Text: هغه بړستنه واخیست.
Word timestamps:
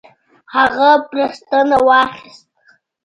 هغه 0.53 0.89
بړستنه 1.09 1.77
واخیست. 1.87 2.47